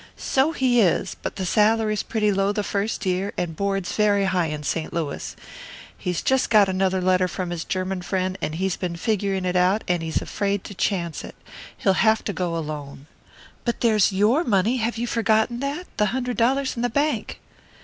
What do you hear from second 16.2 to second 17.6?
dollars in the bank."